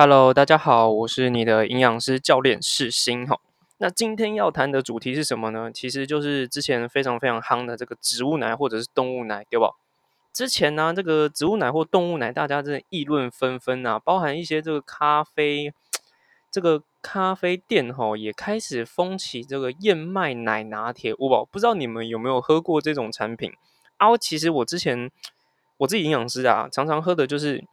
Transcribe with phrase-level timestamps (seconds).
[0.00, 3.40] Hello，大家好，我是你的营养师教练世新哈。
[3.78, 5.72] 那今天要谈的主题是什么呢？
[5.74, 9.70] 其实就是之前非常非常夯的这个植物奶或者是动物奶，对吧？
[10.32, 15.74] 之前呢，这个植物奶或动物奶，大家真的议论纷纷啊，包含一些这个咖啡，
[16.52, 21.12] 这个咖啡店哈也开始风起这个燕麦奶拿铁。
[21.18, 23.50] 我不知道你们有没有喝过这种产品
[23.96, 24.16] 啊？
[24.16, 25.10] 其实我之前
[25.78, 27.64] 我自己营养师啊，常常喝的就是。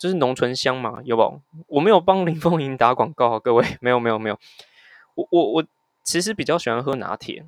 [0.00, 1.42] 就是浓醇香嘛，有不？
[1.66, 4.38] 我没有帮林凤营打广告，各位， 没有没有没有。
[5.14, 5.64] 我我我
[6.02, 7.44] 其实比较喜欢喝拿铁，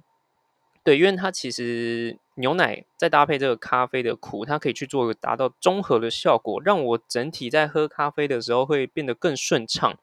[0.84, 9.96] 对，因为它其实牛奶再搭配这个咖啡的苦，它可以去做一个达到中和的效果，让我整体在喝咖啡的时候会变得更顺畅。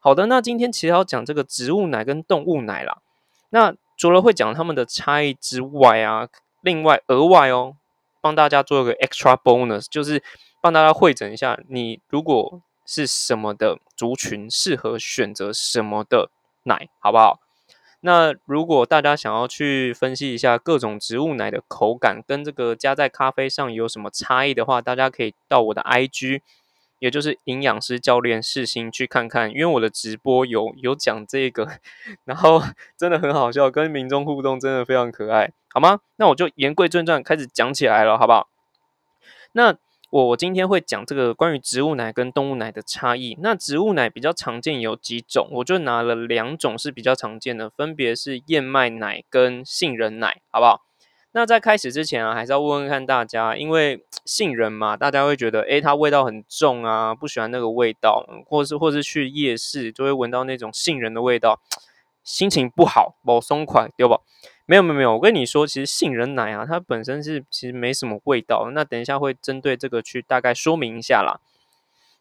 [0.00, 3.02] 好的，那今天其实要讲这个植物奶跟动物奶啦。
[3.50, 6.28] 那除了会讲它们的差异之外啊，
[6.62, 7.76] 另外额外哦，
[8.22, 10.22] 帮大家做一个 extra bonus，就是。
[10.64, 16.30] 帮大家会诊一下，你如果是什么的族群，适合选择什么的
[16.62, 17.38] 奶，好不好？
[18.00, 26.40] 那如果大家想要去分析一下各种植物奶的口感跟这个加在咖啡上有什么差异的话，大家可以到我的 IG，
[26.98, 31.68] 也就是营养师教练世新去看看，因为我的直播有有讲这个，
[32.24, 32.62] 然后
[32.96, 36.00] 真的很好笑，跟民众互动真的非常可爱，好吗？
[36.16, 38.48] 那我就言归正传，开始讲起来了，好不好？
[39.52, 39.76] 那。
[40.22, 43.36] 我今天会讲这个关于植物奶跟动物奶的差异。
[43.40, 50.82] 那植物奶比较常见有几种，我就拿了两种是比较常见的，分别是燕麦奶跟杏仁奶，好不好？
[51.32, 61.58] 那在开始之前啊，还是要问问看大家，因为杏仁嘛，大家会觉得诶，它味道很重啊，不喜欢那个味道，或是或是去夜市就会闻到那种杏仁的味道，
[62.22, 64.20] 心情不好，不松快，对不？
[64.66, 68.70] 没有没有没有，我跟你说，其实杏仁奶啊，它本身是其实没什么味道。
[68.72, 71.38] 那等一下会针对这个去大概说明一下啦。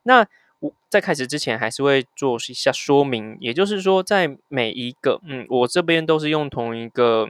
[0.03, 0.27] 那
[0.59, 7.29] 我在开始之前还是会做一下说明，也就是说，在每一个嗯，我这边都是用同一个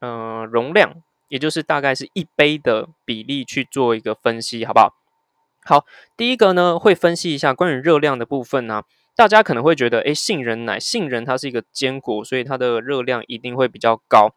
[0.00, 0.96] 嗯容量，
[1.28, 4.94] 也就是大概是一杯的比例去做一个分析，好不好？
[5.64, 8.82] 好，第一个呢会分析一下关于热量的部分呢。
[9.16, 14.34] 大家可能会觉得，诶，杏仁奶，杏仁它是一个坚果，所以它的热量一定会比较高。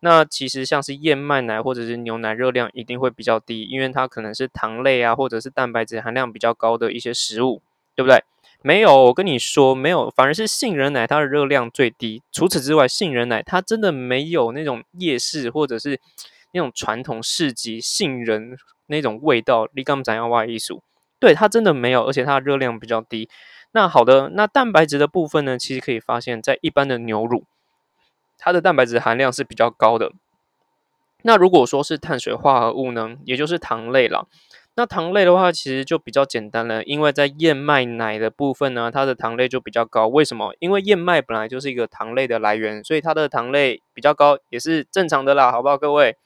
[0.00, 7.62] 那其实像是燕麦奶或者是牛奶，热量一定会比较低，因为它可能是糖类啊，或者是蛋白质含量比较高的一些食物，
[7.94, 8.24] 对不对？
[8.62, 12.22] 没有，我跟你说，没有，反而是杏仁奶它的热量最低。
[12.32, 16.00] 除此之外，杏仁奶它真的没有那种夜市或者是
[16.52, 18.56] 那种传统市集杏仁
[18.86, 19.68] 那种味道。
[19.74, 20.82] 你刚讲要挖艺术，
[21.22, 23.28] 对它真的没有，而且它的热量比较低。
[23.70, 25.56] 那好的，那蛋白质的部分呢？
[25.56, 27.44] 其实可以发现，在一般的牛乳，
[28.36, 30.10] 它的蛋白质含量是比较高的。
[31.22, 34.26] 那如果说是碳水化合物呢，也就是糖类了。
[34.74, 40.08] 那糖类的话，其实就比较简单了，因为在燕麦奶的部分呢，它的糖类就比较高。
[40.08, 40.56] 为什么？
[40.58, 46.16] 因为燕麦本来就是一个糖类的来源，所以它的糖类比较高，也是正常的啦，好不好，各位？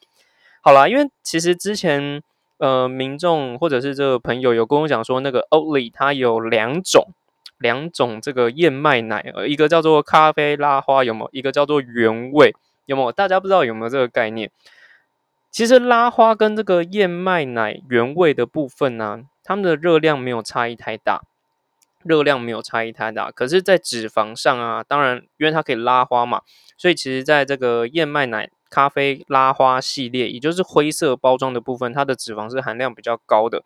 [0.63, 2.23] 好啦，因为其实之前
[2.59, 7.09] 呃，民众或者是这个朋友有跟我讲说，那个 Oatly 它有两种。
[7.59, 11.31] 两种这个燕麦奶，呃，一个叫做咖啡拉花，有没有？
[11.33, 13.11] 一个叫做原味，有没有？
[13.11, 14.51] 大家不知道有没有这个概念？
[15.51, 21.23] 其实拉花跟这个燕麦奶原味的部分呢，它们的热量没有差异太大，
[22.03, 23.31] 热量没有差异太大。
[23.31, 26.43] 可是，在脂肪上啊，当然，因为它可以拉花嘛，
[26.77, 33.63] 所以其实在这个燕麦奶咖啡拉花系列，也就是灰色包装的部分，它的脂肪是含量比较高的，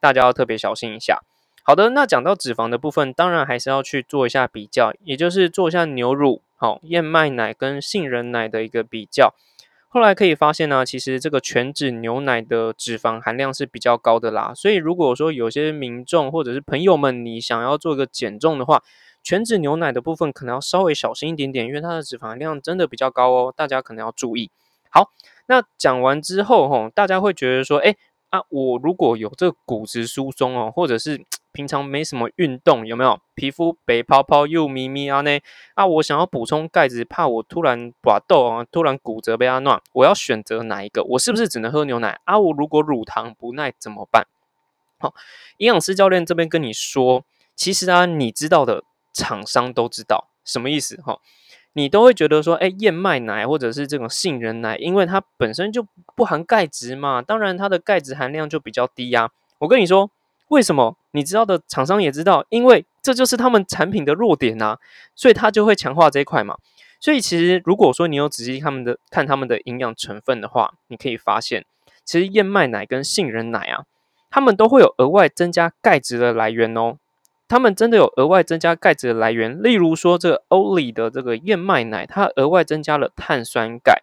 [0.00, 1.22] 大家要特别小心一下。
[1.64, 9.32] 好的，那讲到脂肪的部分，当然还是要去做一下比较，也就是做一下牛乳、好燕麦奶跟杏仁奶的一个比较。
[9.88, 14.52] 后来可以发现呢，其实这个全脂牛奶的脂肪含量是比较高的啦。
[14.56, 18.82] 所以如果说有些民众或者是朋友们，你想要做一个减重的话，
[19.22, 24.50] 全脂牛奶的部分可能要稍微小心一点点，因为它的脂肪含量真的比较高哦，大家可能要注意。
[24.90, 25.10] 好，
[25.46, 27.96] 那讲完之后吼，大家会觉得说，哎
[28.30, 35.20] 啊，我如果有这个骨质疏松哦，或者是 平常没什么运动，有没有皮肤白泡泡又咪咪啊？
[35.20, 35.38] 呢
[35.74, 41.04] 啊，我想要补充钙质，怕我突然拔豆啊，突然骨折被它乱，我要选择哪一个？
[41.04, 42.38] 我是不是只能喝牛奶啊？
[42.38, 44.26] 我如果乳糖不耐怎么办？
[44.98, 45.14] 好，
[45.58, 47.22] 营养师教练这边跟你说，
[47.54, 51.18] 其实啊，你知道的厂商都知道什么意思哈？
[51.72, 59.30] 你都会觉得说，哎，燕麦奶或者是这种杏仁奶，因为它本身就不含钙质嘛，当然它的钙质含量就比较低呀。
[59.58, 60.10] 我跟你说。
[60.48, 62.44] 为什么你知道的厂商也知道？
[62.50, 64.76] 因为这就是他们产品的弱点呐，
[65.14, 66.58] 所以他就会强化这一块嘛。
[67.00, 71.64] 所以其实如果说你有仔细他们的看他们的营养成分的话，你可以发现，
[72.04, 73.86] 其实燕麦奶跟杏仁奶啊，
[74.28, 76.98] 他们都会有额外增加钙质的来源哦。
[77.52, 84.00] 他们真的有额外增加钙质的来源，例如说这个欧里的这个燕麦奶，它额外增加了碳酸钙。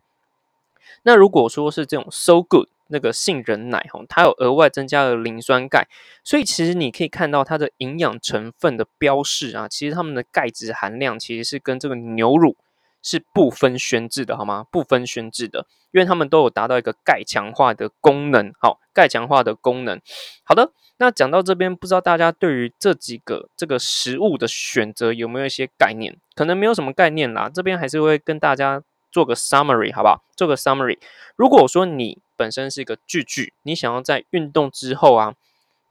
[1.02, 5.88] 那如果说是这种 So Good 那个杏仁奶哈，它有额外增加了磷酸钙，
[6.24, 12.56] 所以其实你可以看到它的营养成分的标示啊，其实它们的钙质含量其实是跟这个牛乳
[13.02, 14.66] 是不分轩制的，好吗？
[14.72, 20.00] 不分轩制的，因为它们都有达到一个钙强化的功能，好，钙强化的功能。
[20.44, 20.72] 好的。
[21.02, 26.18] 那讲到这边，不知道大家对于这几个这个食物的选择有没有一些概念？
[26.36, 27.50] 可能没有什么概念啦。
[27.50, 30.22] 这边还是会跟大家做个 summary，好不好？
[30.36, 30.98] 做个 summary。
[31.38, 35.36] 如果说你本身是一个巨巨，你想要在运动之后啊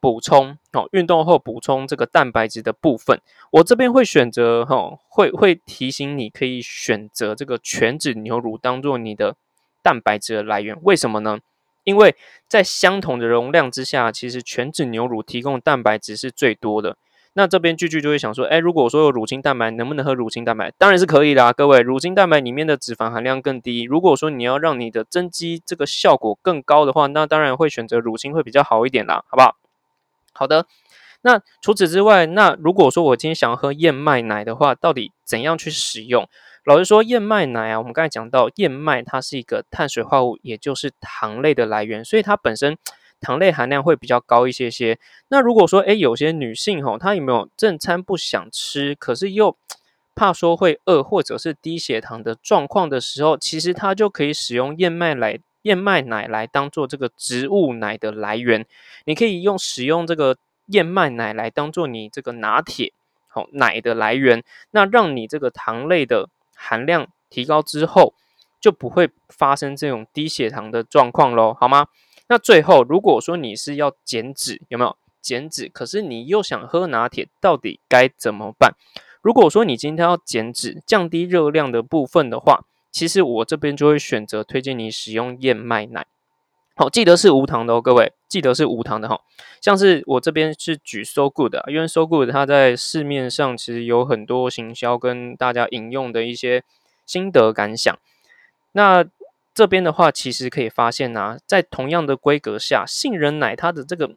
[0.01, 3.21] 补充哦，运动后补充这个蛋白质的部分，
[3.53, 9.37] 我这边会选择哈，会会提醒你可以选择这个全脂牛乳当做你的
[9.83, 10.77] 蛋白质的来源。
[10.83, 11.39] 为什么呢？
[11.85, 12.15] 因为
[12.47, 16.97] 在相同的容量之下，其实全脂牛乳提供蛋白质是最多的。
[17.35, 20.73] 那这边句句就会想说，哎，如果说有乳清蛋白，能不能喝乳清蛋白？
[20.77, 23.85] 当然是可以啦，各位，乳清蛋白里面的脂肪含量更低。
[23.85, 29.57] 如果说你要让你的增肌这个效果更高的话，那当然会选择乳清会比较好一点啦，好不好？
[30.39, 30.67] 好的。
[31.23, 36.29] 那除此之外，那如果说我今天想要喝燕麦奶的话，到底怎样去使用？
[36.65, 42.79] 老实说，燕麦奶啊，我们刚才讲到，燕麦它是一个碳水化合物，也就是糖类的来源，所以它本身
[43.21, 44.99] 糖类含量会比较高一些些。
[45.29, 49.57] 那如果说，诶，有些女性吼，她有没有正餐不想吃，可是又
[50.15, 58.67] 怕说会饿或者是低血糖的状况的时候，其实她就可以使用燕麦奶、燕麦奶来当做这个植物奶的来源。
[59.05, 62.93] 你可以用使用这个燕麦奶来当做你这个拿铁
[63.27, 66.29] 好奶的来源，那让你这个糖类的。
[66.61, 68.15] 含量提高之后，
[68.61, 71.87] 就不会发生这种低血糖的状况喽，好吗？
[72.27, 75.69] 那最后，如果说你是要减脂，有没有减脂？
[75.69, 78.75] 可是你又想喝拿铁，到底该怎么办？
[79.23, 86.07] 如果说你今天要减脂、降低热量的部分的话，其实我这边就会选择推荐你使用燕麦奶。
[86.75, 89.21] 好，记得是无糖的哦，各位，记得是无糖的哈。
[89.61, 96.63] 像是我这边是举 So Good 的，因为 So Good 它在市面上其实有很多行销跟大家引用的一些
[97.05, 97.99] 心得感想。
[98.73, 99.05] 那
[99.53, 104.15] 这边的话，其实可以发现呢，在同样的规格下，杏仁奶它的这个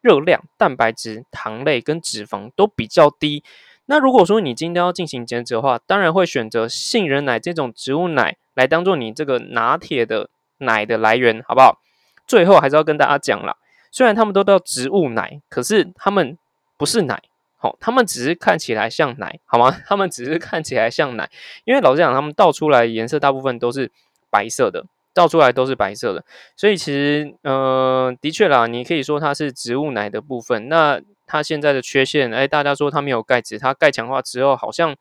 [0.00, 3.42] 热量、蛋白质、糖类跟脂肪都比较低。
[3.86, 10.28] 那如果说你今天要进行减脂的话，当然会选择杏仁奶这种植物奶来当做你这个拿铁的
[10.58, 11.80] 奶的来源，好不好？
[12.26, 13.56] 最后还是要跟大家讲啦，
[13.92, 16.36] 虽然他们都叫植物奶，可是他们
[16.76, 17.22] 不是奶，
[17.56, 19.76] 好，他们只是看起来像奶，好吗？
[19.86, 21.30] 他们只是看起来像奶，
[21.64, 23.92] 因为老实讲，他们倒出来颜色大部分都是
[24.28, 24.84] 白色的，
[25.14, 26.24] 倒出来都是白色的，
[26.56, 30.68] 所以其实，呃，的确啦，你可以说它是植物奶的部分。
[30.68, 34.96] 那它现在的缺陷，哎，大家说它没有钙质，它钙强化之后好像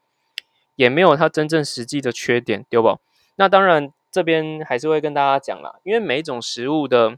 [0.76, 3.00] 也没有它真正实际的缺点，对不？
[3.36, 3.92] 那当然。
[4.12, 7.18] 这边还是会跟大家讲啦，因为每一种食物的，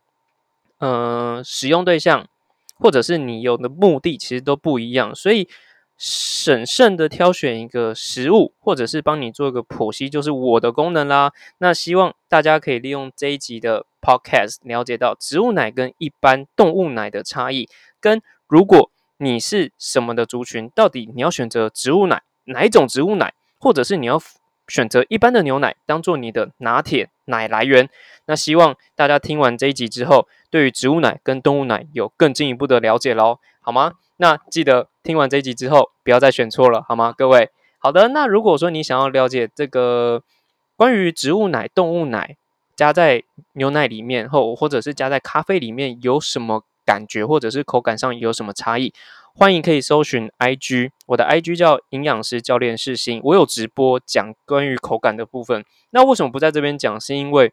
[0.80, 2.28] 呃，使用对象
[2.74, 5.48] 或者是你有的目的其实都不一样，所以
[5.96, 11.32] 审慎的挑选一个食物，或者是帮你做一个剖析，就是我的功能啦。
[11.60, 17.70] 那希望大家可以利用这一集的 podcast 了解到植物奶跟一般动物奶的差异，
[18.00, 24.22] 跟如果你是什么的族群，到底你要选择植物奶哪一种植物奶，或者是你要。
[24.70, 27.90] 选择一般的牛奶当做你的拿铁奶来源，
[28.26, 33.94] 那希望大家听完这一集之后，对于植物奶跟动物奶有更进一步的了解喽，好吗？
[34.18, 37.14] 那记得听完这一集之后，不要再选错了，好吗？
[37.18, 37.50] 各位，
[37.80, 38.10] 好的。
[38.10, 40.22] 那如果说你想要了解这个
[40.76, 42.36] 关于植物奶、动物奶
[42.76, 48.94] 加在牛奶里面后，或者是加在咖啡里面有什么感觉，或者是口感上有什么差异？
[49.36, 55.64] 欢迎可以搜寻 IG，我的 IG 叫营养师教练世新，我有直播讲关于口感的部分。
[55.92, 57.00] 那为什么不在这边讲？
[57.00, 57.52] 是因为，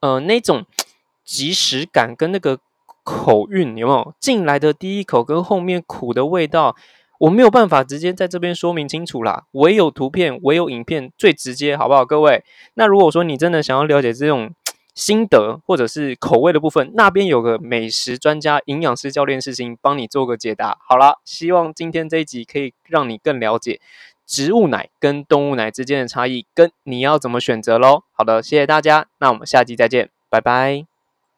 [0.00, 0.66] 呃，那种
[1.24, 2.58] 即时感跟那个
[3.02, 6.76] 口韵有没有进来的第一口跟后面苦的味道，
[7.18, 9.46] 我没有办法直接在这边说明清楚啦。
[9.52, 12.44] 唯有图片，唯有影片最直接，好不好，各位？
[12.74, 14.54] 那如果说你真的想要了解这种，
[14.98, 20.76] 心得或者是口味的部分，那边有个美食专家、营养师教练事情帮你做个解答。
[20.80, 23.80] 好了，希望今天这一集可以让你更了解
[24.26, 28.02] 植物奶跟动物奶之间的差异，跟你要怎么选择喽。
[28.12, 30.97] 好的，谢谢大家，那我们下集再见，拜拜。